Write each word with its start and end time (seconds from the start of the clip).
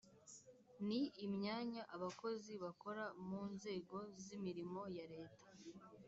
ni 0.87 1.01
imyanya 1.25 1.81
abakozi 1.95 2.51
bakora 2.63 3.03
mu 3.27 3.41
nzego 3.53 3.97
z 4.23 4.25
imirimo 4.37 4.81
ya 4.97 5.05
leta 5.13 5.47